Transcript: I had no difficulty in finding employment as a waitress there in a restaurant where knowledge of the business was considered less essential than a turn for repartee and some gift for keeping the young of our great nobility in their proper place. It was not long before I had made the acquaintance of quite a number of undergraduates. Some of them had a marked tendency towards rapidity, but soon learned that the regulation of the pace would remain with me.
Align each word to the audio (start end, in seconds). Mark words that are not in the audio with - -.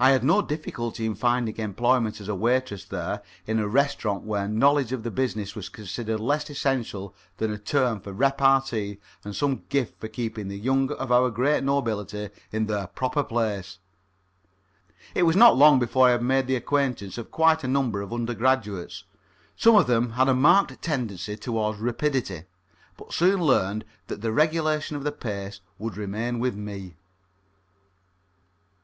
I 0.00 0.10
had 0.10 0.24
no 0.24 0.42
difficulty 0.42 1.06
in 1.06 1.14
finding 1.14 1.56
employment 1.58 2.20
as 2.20 2.26
a 2.26 2.34
waitress 2.34 2.84
there 2.86 3.22
in 3.46 3.60
a 3.60 3.68
restaurant 3.68 4.24
where 4.24 4.48
knowledge 4.48 4.90
of 4.90 5.04
the 5.04 5.12
business 5.12 5.54
was 5.54 5.68
considered 5.68 6.18
less 6.18 6.50
essential 6.50 7.14
than 7.36 7.52
a 7.52 7.58
turn 7.58 8.00
for 8.00 8.12
repartee 8.12 8.98
and 9.22 9.32
some 9.36 9.62
gift 9.68 10.00
for 10.00 10.08
keeping 10.08 10.48
the 10.48 10.58
young 10.58 10.90
of 10.94 11.12
our 11.12 11.30
great 11.30 11.62
nobility 11.62 12.30
in 12.50 12.66
their 12.66 12.88
proper 12.88 13.22
place. 13.22 13.78
It 15.14 15.22
was 15.22 15.36
not 15.36 15.56
long 15.56 15.78
before 15.78 16.08
I 16.08 16.18
had 16.18 16.22
made 16.24 16.48
the 16.48 16.56
acquaintance 16.56 17.16
of 17.16 17.30
quite 17.30 17.62
a 17.62 17.68
number 17.68 18.02
of 18.02 18.12
undergraduates. 18.12 19.04
Some 19.54 19.76
of 19.76 19.86
them 19.86 20.10
had 20.18 20.28
a 20.28 20.34
marked 20.34 20.82
tendency 20.82 21.36
towards 21.36 21.78
rapidity, 21.78 22.42
but 22.96 23.12
soon 23.14 23.40
learned 23.40 23.84
that 24.08 24.20
the 24.20 24.32
regulation 24.32 24.96
of 24.96 25.04
the 25.04 25.12
pace 25.12 25.60
would 25.78 25.96
remain 25.96 26.40
with 26.40 26.56
me. 26.56 26.96